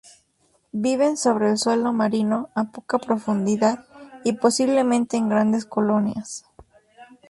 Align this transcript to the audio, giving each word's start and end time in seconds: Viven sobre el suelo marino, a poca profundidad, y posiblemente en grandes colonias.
Viven 0.87 1.15
sobre 1.15 1.51
el 1.51 1.59
suelo 1.59 1.93
marino, 1.93 2.49
a 2.55 2.63
poca 2.63 2.97
profundidad, 2.97 3.85
y 4.23 4.33
posiblemente 4.33 5.15
en 5.15 5.29
grandes 5.29 5.63
colonias. 5.65 6.43